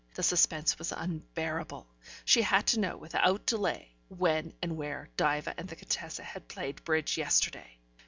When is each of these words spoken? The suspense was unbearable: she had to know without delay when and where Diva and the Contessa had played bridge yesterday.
The 0.15 0.23
suspense 0.23 0.79
was 0.79 0.91
unbearable: 0.91 1.85
she 2.25 2.41
had 2.41 2.65
to 2.69 2.79
know 2.79 2.97
without 2.97 3.45
delay 3.45 3.91
when 4.07 4.51
and 4.59 4.75
where 4.75 5.09
Diva 5.15 5.53
and 5.59 5.69
the 5.69 5.75
Contessa 5.75 6.23
had 6.23 6.47
played 6.47 6.83
bridge 6.83 7.19
yesterday. 7.19 7.77